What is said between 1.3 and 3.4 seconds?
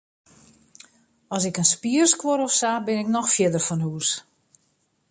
As ik in spier skuor of sa, bin ik noch